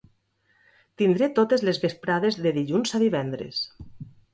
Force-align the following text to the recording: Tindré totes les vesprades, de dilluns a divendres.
Tindré 1.01 1.29
totes 1.41 1.67
les 1.69 1.83
vesprades, 1.85 2.41
de 2.49 2.59
dilluns 2.59 2.99
a 3.01 3.07
divendres. 3.09 3.67